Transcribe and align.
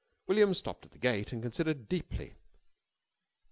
William 0.25 0.55
stopped 0.55 0.83
at 0.83 0.93
the 0.93 0.97
gate 0.97 1.31
and 1.31 1.43
considered 1.43 1.87
deeply. 1.87 2.33